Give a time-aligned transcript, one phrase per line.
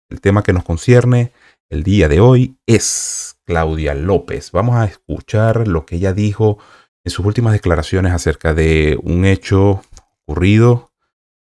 [0.08, 1.32] el tema que nos concierne
[1.70, 4.52] el día de hoy es Claudia López.
[4.52, 6.58] Vamos a escuchar lo que ella dijo
[7.04, 9.82] en sus últimas declaraciones acerca de un hecho
[10.24, 10.92] ocurrido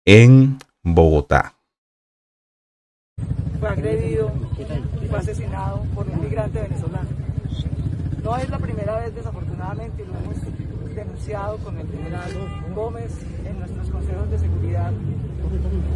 [0.05, 1.55] en Bogotá.
[3.61, 4.33] Fue agredido
[5.13, 7.11] fue asesinado por un migrante venezolano.
[8.23, 10.42] No es la primera vez, desafortunadamente, lo hemos
[11.65, 12.31] con el general
[12.75, 13.13] Gómez
[13.45, 14.93] en nuestros consejos de seguridad,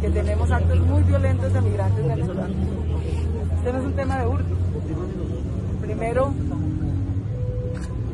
[0.01, 2.57] que tenemos actos muy violentos de migrantes venezolanos.
[3.57, 4.55] Este no es un tema de hurto.
[5.81, 6.33] Primero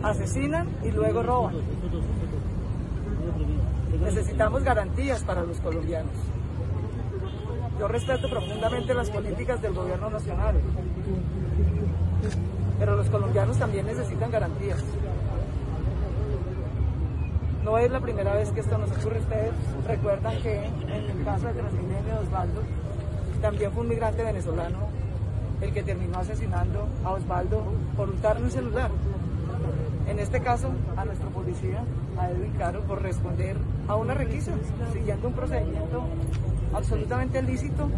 [0.01, 1.55] asesinan y luego roban.
[4.01, 6.15] Necesitamos garantías para los colombianos.
[7.79, 10.55] Yo respeto profundamente las políticas del gobierno nacional,
[12.79, 14.83] pero los colombianos también necesitan garantías.
[17.63, 19.19] No es la primera vez que esto nos ocurre.
[19.19, 19.53] Ustedes
[19.87, 22.61] recuerdan que en el caso de Transmilenio Osvaldo,
[23.41, 24.79] también fue un migrante venezolano
[25.61, 27.63] el que terminó asesinando a Osvaldo
[27.95, 28.91] por hurtarle un celular.
[30.07, 31.83] En este caso, a nuestro policía,
[32.17, 33.55] a Edwin Caro, por responder
[33.87, 34.51] a una requisa,
[34.91, 36.03] siguiendo un procedimiento
[36.73, 37.89] absolutamente lícito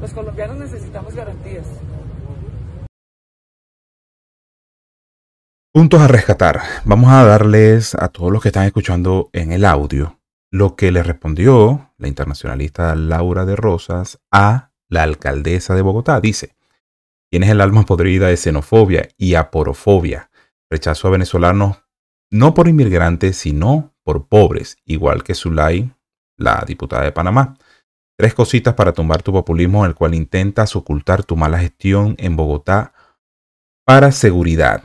[0.00, 1.66] los colombianos necesitamos garantías.
[5.78, 6.60] Puntos a rescatar.
[6.86, 10.18] Vamos a darles a todos los que están escuchando en el audio
[10.50, 16.20] lo que le respondió la internacionalista Laura de Rosas a la alcaldesa de Bogotá.
[16.20, 16.56] Dice,
[17.30, 20.32] tienes el alma podrida de xenofobia y aporofobia.
[20.68, 21.84] Rechazo a venezolanos
[22.28, 25.92] no por inmigrantes, sino por pobres, igual que Zulay,
[26.36, 27.56] la diputada de Panamá.
[28.16, 32.94] Tres cositas para tumbar tu populismo, el cual intentas ocultar tu mala gestión en Bogotá
[33.86, 34.82] para seguridad.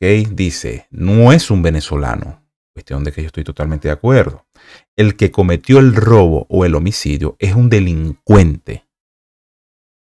[0.00, 2.42] Dice, no es un venezolano.
[2.74, 4.46] Cuestión de que yo estoy totalmente de acuerdo.
[4.96, 8.84] El que cometió el robo o el homicidio es un delincuente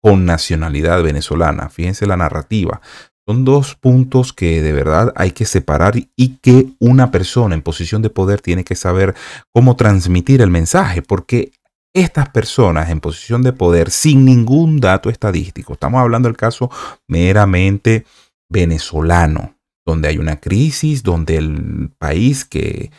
[0.02, 1.68] con nacionalidad venezolana.
[1.68, 2.80] Fíjense la narrativa.
[3.26, 8.02] Son dos puntos que de verdad hay que separar y que una persona en posición
[8.02, 9.14] de poder tiene que saber
[9.52, 11.52] cómo transmitir el mensaje, porque
[11.94, 16.70] estas personas en posición de poder sin ningún dato estadístico, estamos hablando del caso
[17.06, 18.06] meramente
[18.50, 22.90] venezolano, donde hay una crisis, donde el país que,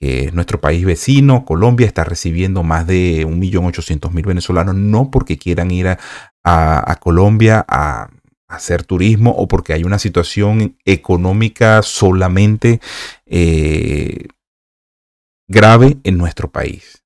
[0.00, 5.88] es nuestro país vecino, Colombia, está recibiendo más de 1.800.000 venezolanos, no porque quieran ir
[6.44, 8.10] a, Colombia a,
[8.48, 12.80] hacer turismo o porque hay una situación económica solamente
[13.26, 14.28] eh,
[15.48, 16.98] grave en nuestro país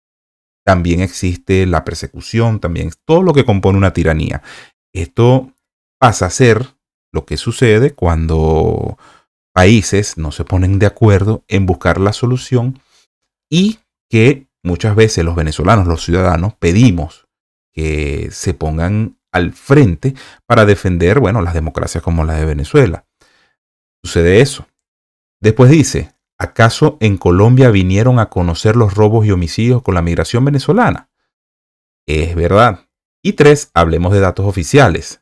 [0.64, 4.43] también existe la persecución, también todo lo que compone una tiranía.
[4.93, 5.53] Esto
[5.99, 6.75] pasa a ser
[7.12, 8.99] lo que sucede cuando
[9.53, 12.81] países no se ponen de acuerdo en buscar la solución
[13.51, 17.27] y que muchas veces los venezolanos, los ciudadanos, pedimos
[17.73, 20.15] que se pongan al frente
[20.47, 23.07] para defender, bueno, las democracias como la de Venezuela.
[24.03, 24.67] Sucede eso.
[25.41, 26.12] Después dice,
[26.43, 31.09] ¿Acaso en Colombia vinieron a conocer los robos y homicidios con la migración venezolana?
[32.05, 32.88] Es verdad.
[33.23, 35.22] Y tres, hablemos de datos oficiales.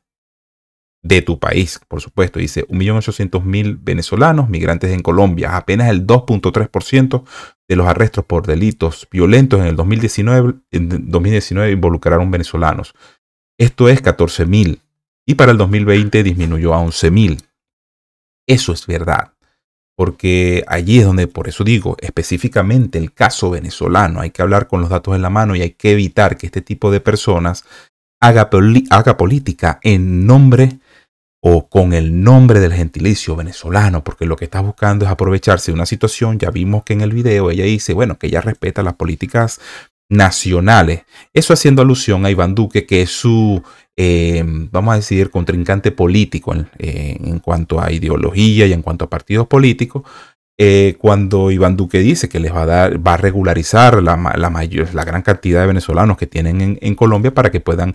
[1.02, 2.38] De tu país, por supuesto.
[2.38, 5.56] Dice 1.800.000 venezolanos migrantes en Colombia.
[5.56, 7.24] Apenas el 2.3%
[7.68, 12.94] de los arrestos por delitos violentos en el 2019, en 2019 involucraron venezolanos.
[13.58, 14.80] Esto es 14.000.
[15.26, 17.42] Y para el 2020 disminuyó a 11.000.
[18.46, 19.32] Eso es verdad
[20.00, 24.80] porque allí es donde, por eso digo, específicamente el caso venezolano, hay que hablar con
[24.80, 27.66] los datos en la mano y hay que evitar que este tipo de personas
[28.18, 28.48] haga,
[28.88, 30.79] haga política en nombre
[31.40, 35.74] o con el nombre del gentilicio venezolano, porque lo que está buscando es aprovecharse de
[35.74, 36.38] una situación.
[36.38, 39.58] Ya vimos que en el video ella dice, bueno, que ella respeta las políticas
[40.10, 41.04] nacionales.
[41.32, 43.62] Eso haciendo alusión a Iván Duque, que es su,
[43.96, 49.06] eh, vamos a decir, contrincante político en, eh, en, cuanto a ideología y en cuanto
[49.06, 50.02] a partidos políticos.
[50.58, 54.50] Eh, cuando Iván Duque dice que les va a dar, va a regularizar la, la,
[54.50, 57.94] mayor, la gran cantidad de venezolanos que tienen en, en Colombia para que puedan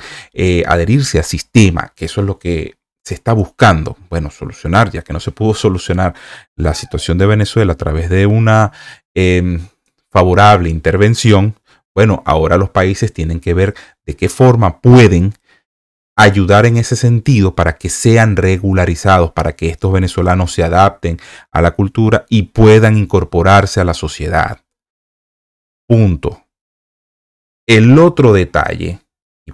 [0.66, 2.74] adherirse al sistema, que eso es lo que
[3.06, 6.16] se está buscando, bueno, solucionar, ya que no se pudo solucionar
[6.56, 8.72] la situación de Venezuela a través de una
[9.14, 9.60] eh,
[10.10, 11.56] favorable intervención,
[11.94, 13.76] bueno, ahora los países tienen que ver
[14.06, 15.34] de qué forma pueden
[16.18, 21.20] ayudar en ese sentido para que sean regularizados, para que estos venezolanos se adapten
[21.52, 24.62] a la cultura y puedan incorporarse a la sociedad.
[25.88, 26.42] Punto.
[27.68, 29.05] El otro detalle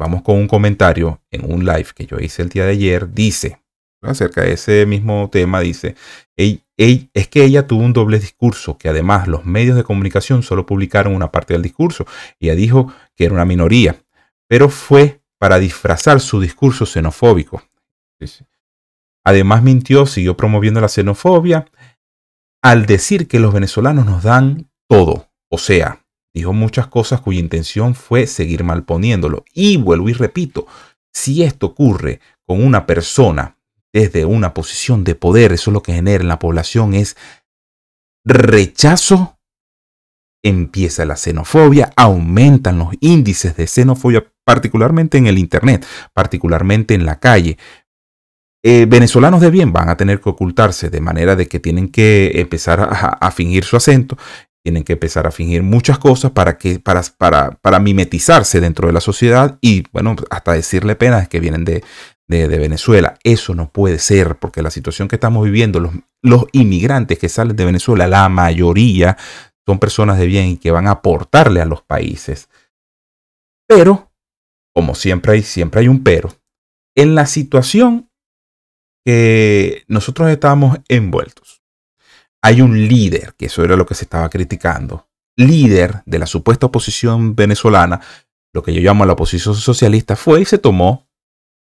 [0.01, 3.62] vamos con un comentario en un live que yo hice el día de ayer, dice,
[4.01, 5.95] acerca de ese mismo tema, dice,
[6.36, 11.13] es que ella tuvo un doble discurso, que además los medios de comunicación solo publicaron
[11.13, 12.07] una parte del discurso.
[12.39, 14.03] Ella dijo que era una minoría,
[14.48, 17.62] pero fue para disfrazar su discurso xenofóbico.
[19.24, 21.68] Además mintió, siguió promoviendo la xenofobia
[22.63, 26.00] al decir que los venezolanos nos dan todo, o sea,
[26.33, 29.43] Dijo muchas cosas cuya intención fue seguir malponiéndolo.
[29.53, 30.65] Y vuelvo y repito,
[31.13, 33.57] si esto ocurre con una persona
[33.93, 37.17] desde una posición de poder, eso es lo que genera en la población es
[38.23, 39.37] rechazo,
[40.43, 47.19] empieza la xenofobia, aumentan los índices de xenofobia, particularmente en el Internet, particularmente en la
[47.19, 47.57] calle.
[48.63, 52.31] Eh, venezolanos de bien van a tener que ocultarse de manera de que tienen que
[52.35, 54.17] empezar a, a, fingir su acento
[54.63, 58.93] tienen que empezar a fingir muchas cosas para, que, para, para, para mimetizarse dentro de
[58.93, 61.83] la sociedad y, bueno, hasta decirle penas que vienen de,
[62.27, 63.17] de, Venezuela.
[63.23, 67.55] Eso no puede ser, porque la situación que estamos viviendo, los, los inmigrantes que salen
[67.55, 69.17] de Venezuela, la mayoría
[69.67, 72.49] son personas de bien y que van a aportarle a los países.
[73.67, 74.11] Pero,
[74.73, 76.33] como siempre hay, siempre hay un pero,
[76.95, 78.09] en la situación
[79.05, 81.60] que nosotros estamos envueltos
[82.41, 85.07] hay un líder, que eso era lo que se estaba criticando,
[85.38, 88.01] líder de la supuesta oposición venezolana,
[88.53, 91.07] lo que yo llamo la oposición socialista, fue y se tomó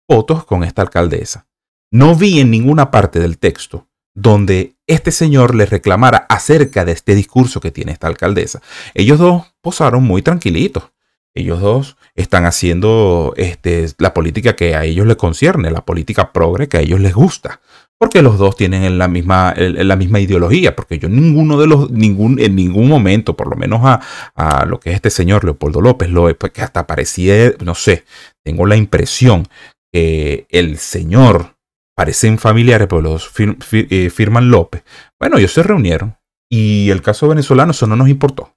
[0.08, 1.48] fotos con esta alcaldesa.
[1.92, 7.16] No vi en ninguna parte del texto donde este señor le reclamara acerca de este
[7.16, 8.62] discurso que tiene esta alcaldesa.
[8.94, 10.92] Ellos dos posaron muy tranquilitos.
[11.34, 16.70] Ellos dos están haciendo este, la política que a ellos les concierne, la política progre
[16.70, 17.60] que a ellos les gusta
[18.06, 22.40] porque los dos tienen la misma, la misma ideología, porque yo ninguno de los, ningún,
[22.40, 24.00] en ningún momento, por lo menos a,
[24.36, 28.06] a lo que es este señor Leopoldo López, lo, pues que hasta parecía, no sé,
[28.44, 29.48] tengo la impresión
[29.92, 31.56] que el señor
[31.96, 34.84] parecen familiares, pero los fir, fir, eh, firman López.
[35.20, 36.16] Bueno, ellos se reunieron
[36.48, 38.54] y el caso venezolano eso no nos importó.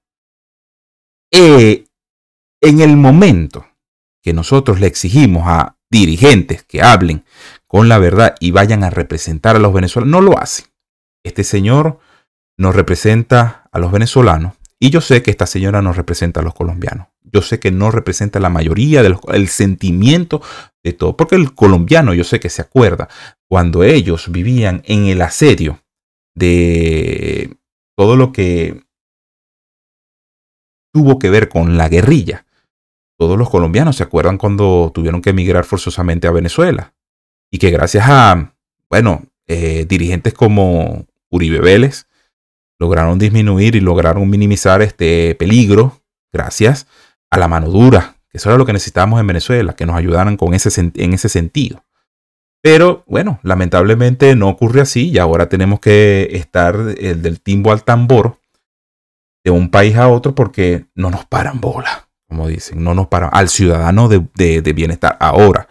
[1.32, 1.86] Eh,
[2.60, 3.66] en el momento
[4.22, 7.24] que nosotros le exigimos a dirigentes que hablen
[7.66, 10.10] con la verdad y vayan a representar a los venezolanos.
[10.10, 10.64] No lo hace.
[11.24, 11.98] Este señor
[12.56, 16.54] nos representa a los venezolanos y yo sé que esta señora nos representa a los
[16.54, 17.08] colombianos.
[17.22, 20.40] Yo sé que no representa la mayoría del sentimiento
[20.82, 23.08] de todo, porque el colombiano yo sé que se acuerda
[23.48, 25.82] cuando ellos vivían en el asedio
[26.34, 27.56] de
[27.96, 28.84] todo lo que
[30.94, 32.46] tuvo que ver con la guerrilla.
[33.18, 36.94] Todos los colombianos se acuerdan cuando tuvieron que emigrar forzosamente a Venezuela
[37.50, 38.54] y que gracias a,
[38.88, 42.06] bueno, eh, dirigentes como Uribe Vélez
[42.78, 46.00] lograron disminuir y lograron minimizar este peligro
[46.32, 46.86] gracias
[47.30, 50.36] a la mano dura, que eso era lo que necesitábamos en Venezuela, que nos ayudaran
[50.36, 51.84] con ese, en ese sentido.
[52.62, 57.84] Pero bueno, lamentablemente no ocurre así y ahora tenemos que estar el del timbo al
[57.84, 58.38] tambor
[59.44, 63.30] de un país a otro porque no nos paran bola, como dicen, no nos paran
[63.32, 65.16] al ciudadano de, de, bienestar.
[65.18, 65.68] Ahora,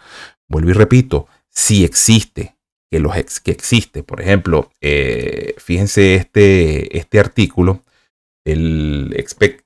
[0.48, 2.56] vuelvo y repito, si existe,
[2.90, 4.02] que, los ex, que existe.
[4.02, 7.84] Por ejemplo, eh, fíjense este, este artículo,
[8.44, 9.14] el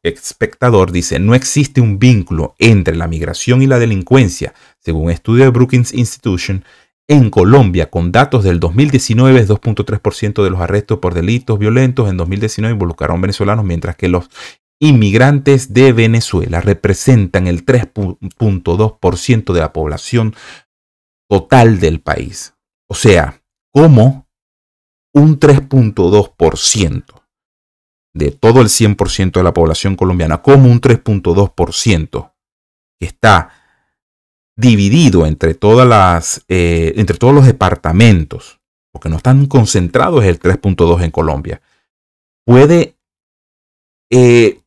[0.02, 5.50] espectador dice, no existe un vínculo entre la migración y la delincuencia, según estudio de
[5.50, 6.64] Brookings Institution.
[7.08, 12.72] En Colombia, con datos del 2019, 2.3% de los arrestos por delitos violentos en 2019
[12.72, 14.30] involucraron venezolanos, mientras que los
[14.82, 20.34] inmigrantes de Venezuela representan el 3.2% de la población
[21.30, 22.56] total del país.
[22.88, 23.40] O sea,
[23.72, 24.26] como
[25.14, 27.04] un 3.2%
[28.12, 32.32] de todo el 100% de la población colombiana, como un 3.2%
[32.98, 33.50] que está
[34.56, 38.60] dividido entre todas las, eh, entre todos los departamentos,
[38.90, 41.62] porque no están concentrados el 3.2 en Colombia,
[42.44, 42.96] puede
[44.10, 44.61] eh,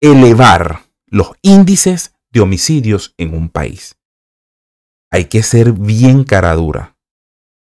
[0.00, 3.96] elevar los índices de homicidios en un país.
[5.10, 6.96] Hay que ser bien cara dura.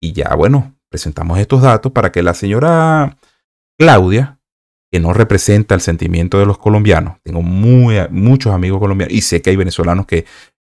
[0.01, 3.17] Y ya, bueno, presentamos estos datos para que la señora
[3.77, 4.39] Claudia,
[4.91, 9.41] que no representa el sentimiento de los colombianos, tengo muy, muchos amigos colombianos y sé
[9.41, 10.25] que hay venezolanos que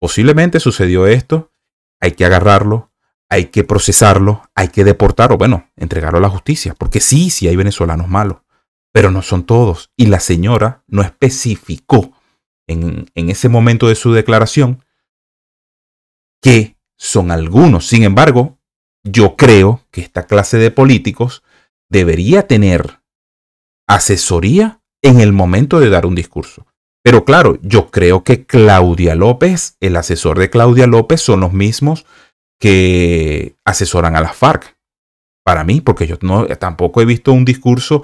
[0.01, 1.53] posiblemente sucedió esto,
[2.01, 2.91] hay que agarrarlo,
[3.31, 7.57] hay que procesarlo, hay que deportarlo, bueno, entregarlo a la justicia, porque sí, sí hay
[7.57, 8.39] venezolanos malos,
[8.93, 9.91] pero no son todos.
[9.97, 12.13] Y la señora no especificó
[12.67, 14.85] en, en ese momento de su declaración
[16.43, 17.87] que son algunos.
[17.87, 18.59] Sin embargo,
[19.05, 21.43] yo creo que esta clase de políticos
[21.89, 23.01] debería tener
[23.87, 26.67] asesoría en el momento de dar un discurso.
[27.03, 32.05] Pero claro, yo creo que Claudia López, el asesor de Claudia López, son los mismos
[32.61, 34.77] que asesoran a las FARC.
[35.45, 38.03] Para mí, porque yo no, tampoco he visto un discurso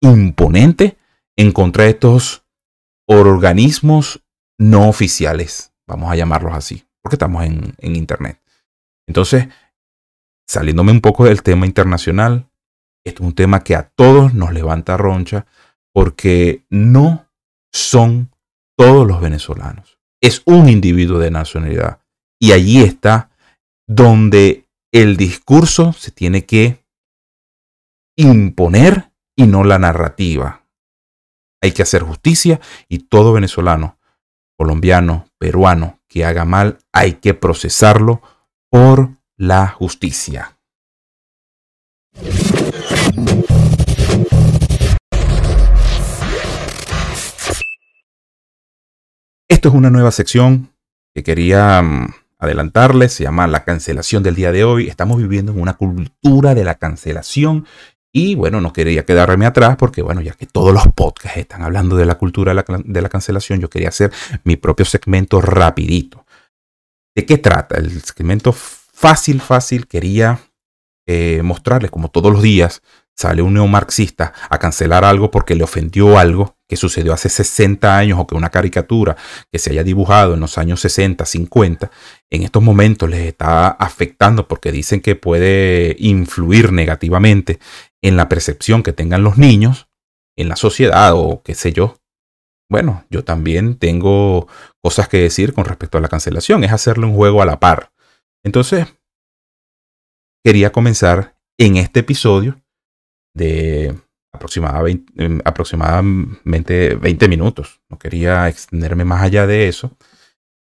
[0.00, 0.96] imponente
[1.36, 2.44] en contra de estos
[3.06, 4.22] organismos
[4.58, 8.40] no oficiales, vamos a llamarlos así, porque estamos en, Internet.
[9.08, 9.48] Entonces,
[10.46, 12.50] saliéndome un poco del tema internacional,
[13.04, 15.46] esto es un tema que a todos nos levanta roncha
[15.92, 17.26] porque no
[17.72, 18.30] son
[18.76, 19.98] todos los venezolanos.
[20.20, 22.00] Es un individuo de nacionalidad.
[22.38, 23.30] Y allí está
[23.88, 26.84] donde el discurso se tiene que
[28.16, 29.09] imponer
[29.40, 30.66] y no la narrativa.
[31.62, 33.98] Hay que hacer justicia y todo venezolano,
[34.54, 38.20] colombiano, peruano que haga mal, hay que procesarlo
[38.68, 40.58] por la justicia.
[49.48, 50.74] Esto es una nueva sección
[51.14, 52.08] que quería mm,
[52.40, 54.88] adelantarles, se llama la cancelación del día de hoy.
[54.88, 57.66] Estamos viviendo en una cultura de la cancelación
[58.12, 61.96] y bueno, no quería quedarme atrás porque bueno, ya que todos los podcasts están hablando
[61.96, 64.12] de la cultura de la, cancelación, yo quería hacer
[64.44, 66.26] mi propio segmento rapidito.
[67.14, 67.76] ¿De qué trata?
[67.76, 70.40] El segmento fácil, fácil, quería
[71.06, 72.82] eh, mostrarles como todos los días
[73.16, 78.18] sale un neomarxista a cancelar algo porque le ofendió algo que sucedió hace 60 años
[78.18, 79.16] o que una caricatura
[79.50, 81.90] que se haya dibujado en los años 60, 50,
[82.30, 87.58] en estos momentos les está afectando porque dicen que puede influir negativamente
[88.02, 89.88] en la percepción que tengan los niños
[90.36, 91.96] en la sociedad o qué sé yo.
[92.70, 94.46] Bueno, yo también tengo
[94.80, 97.92] cosas que decir con respecto a la cancelación, es hacerle un juego a la par.
[98.44, 98.86] Entonces,
[100.44, 102.59] quería comenzar en este episodio
[103.34, 103.86] de
[105.16, 107.80] em, aproximadamente 20 minutos.
[107.88, 109.96] No quería extenderme más allá de eso.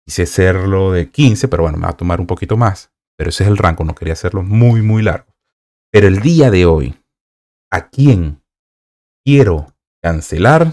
[0.04, 2.92] Quise hacerlo de 15, pero bueno, me va a tomar un poquito más.
[3.16, 5.33] Pero ese es el rango, no quería hacerlo muy, muy largo.
[5.92, 6.99] Pero el día de hoy,
[7.71, 8.42] ¿a quién
[9.25, 10.73] quiero cancelar?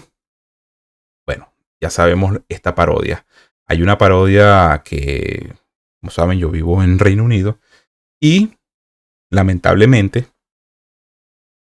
[1.27, 3.25] Bueno, ya sabemos esta parodia.
[3.67, 5.53] Hay una parodia que,
[6.01, 7.60] como saben, yo vivo en Reino Unido
[8.22, 8.58] y
[9.29, 10.27] lamentablemente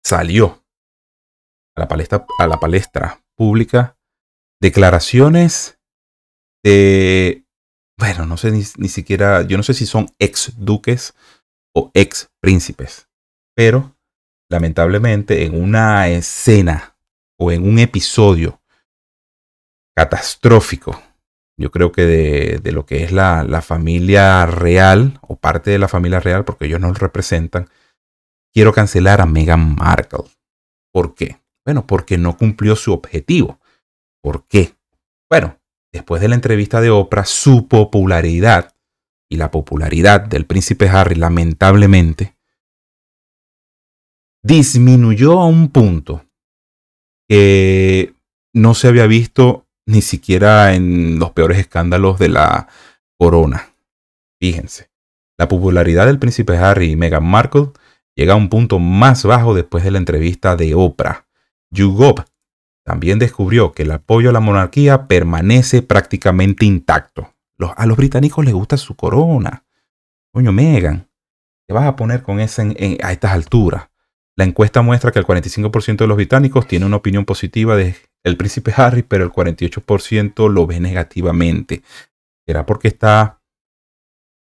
[0.06, 0.64] salió
[1.74, 3.98] a la palestra, a la palestra pública
[4.62, 5.80] declaraciones
[6.62, 7.44] de,
[7.98, 11.14] bueno, no sé ni, ni siquiera, yo no sé si son ex duques
[11.74, 13.08] o ex príncipes,
[13.56, 13.96] pero
[14.48, 16.96] lamentablemente en una escena
[17.36, 18.62] o en un episodio
[19.96, 21.02] catastrófico,
[21.58, 25.78] yo creo que de, de lo que es la, la, familia real o parte de
[25.78, 27.68] la familia real, porque ellos no representan,
[28.56, 30.24] quiero cancelar a Meghan Markle.
[30.90, 31.42] ¿Por qué?
[31.66, 33.60] Bueno, porque no cumplió su objetivo.
[34.22, 34.72] ¿Por qué?
[35.28, 35.58] Bueno,
[35.92, 38.74] después de la entrevista de Oprah, su popularidad
[39.30, 42.34] y la popularidad del príncipe Harry, lamentablemente,
[44.42, 46.24] disminuyó a un punto
[47.28, 48.14] que
[48.54, 52.68] no se había visto ni siquiera en los peores escándalos de la
[53.18, 53.68] corona.
[54.40, 54.88] Fíjense,
[55.38, 57.72] la popularidad del príncipe Harry y Meghan Markle
[58.16, 61.26] llega a un punto más bajo después de la entrevista de Oprah.
[61.70, 62.24] YouGov
[62.84, 67.34] también descubrió que el apoyo a la monarquía permanece prácticamente intacto.
[67.76, 69.64] a los británicos les gusta su corona.
[70.32, 71.08] Coño, Megan,
[71.66, 73.88] te vas a poner con esa a estas alturas.
[74.36, 78.36] La encuesta muestra que el 45% de los británicos tiene una opinión positiva de el
[78.36, 81.82] príncipe Harry, pero el 48% lo ve negativamente.
[82.46, 83.40] ¿Será porque está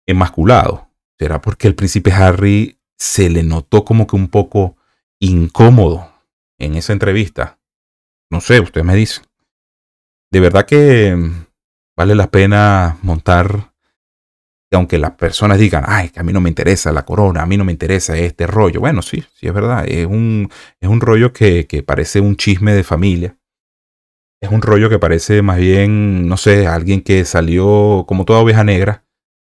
[0.07, 0.89] emasculado?
[1.19, 4.77] ¿Será porque el príncipe Harry se le notó como que un poco
[5.19, 6.11] incómodo
[6.59, 7.59] en esa entrevista.
[8.29, 9.21] No sé, usted me dice.
[10.31, 11.15] De verdad que
[11.95, 13.73] vale la pena montar
[14.75, 17.57] aunque las personas digan, ay, que a mí no me interesa la corona, a mí
[17.57, 18.79] no me interesa este rollo.
[18.79, 19.85] Bueno, sí, sí es verdad.
[19.87, 23.37] Es un, es un rollo que, que parece un chisme de familia.
[24.41, 28.63] Es un rollo que parece más bien, no sé, alguien que salió como toda oveja
[28.63, 29.05] negra.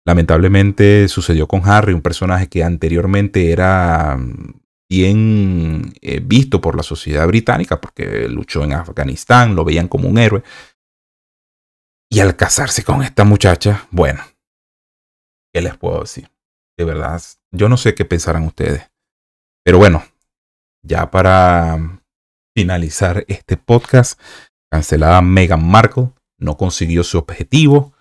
[0.04, 6.82] Lamentablemente sucedió con Harry, un personaje que anteriormente era mm, bien eh, visto por la
[6.82, 10.42] sociedad británica porque luchó en Afganistán, lo veían como un héroe.
[12.10, 14.22] Y al casarse con esta muchacha, bueno,
[15.52, 16.30] ¿Qué les puedo decir?
[16.78, 18.90] De verdad, yo no sé qué pensarán ustedes.
[19.64, 20.02] Pero bueno,
[20.82, 22.00] ya para
[22.56, 24.18] finalizar este podcast,
[24.70, 27.91] cancelada Meghan Markle, no consiguió su objetivo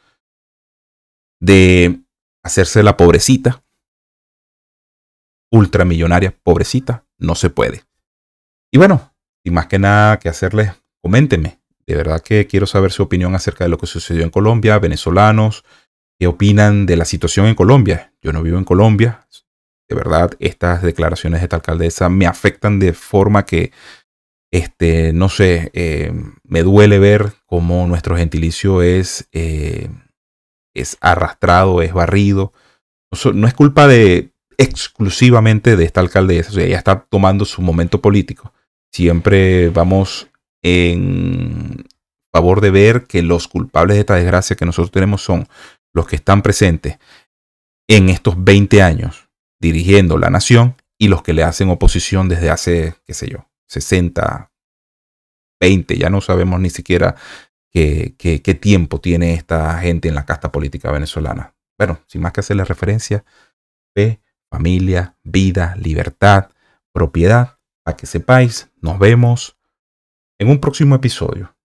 [1.42, 2.00] de
[2.44, 3.64] hacerse la pobrecita,
[5.52, 7.84] ultramillonaria, pobrecita, no se puede.
[8.72, 10.72] Y bueno, sin más que nada que hacerles,
[11.02, 11.60] coméntenme.
[11.86, 15.66] De verdad que quiero saber su opinión acerca de lo que sucedió en Colombia, venezolanos,
[16.18, 18.14] qué opinan de la situación en Colombia.
[18.22, 19.28] Yo no vivo en Colombia.
[19.90, 23.72] De verdad, estas declaraciones de esta alcaldesa me afectan de forma que,
[24.52, 29.90] este, no sé, eh, me duele ver cómo nuestro gentilicio es, eh,
[30.74, 32.54] es arrastrado, es barrido.
[33.34, 36.52] No, es culpa de exclusivamente de esta alcaldesa.
[36.52, 38.54] O sea, ella está tomando su momento político.
[38.94, 40.30] Siempre vamos
[40.64, 41.86] en
[42.34, 45.48] favor de ver que los culpables de esta desgracia que nosotros tenemos son
[45.94, 46.98] los que están presentes
[47.90, 52.96] en estos 20 años dirigiendo la nación y los que le hacen oposición desde hace,
[53.06, 54.52] qué sé yo, 60,
[55.60, 57.16] 20, ya no sabemos ni siquiera
[57.72, 61.56] qué, qué, tiempo tiene esta gente en la casta política venezolana.
[61.78, 63.24] Bueno, sin más que hacerle referencia,
[63.96, 66.50] fe, familia, vida, libertad,
[66.92, 69.58] propiedad, para que sepáis, nos vemos
[70.38, 71.56] en un próximo episodio.